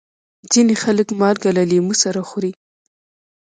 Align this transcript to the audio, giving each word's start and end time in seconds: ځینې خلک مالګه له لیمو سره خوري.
ځینې 0.51 0.75
خلک 0.83 1.07
مالګه 1.19 1.49
له 1.57 1.63
لیمو 1.71 1.93
سره 2.03 2.19
خوري. 2.29 2.51